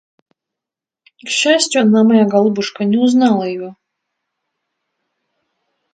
[1.23, 3.75] К счастию, она, моя голубушка, не узнала его.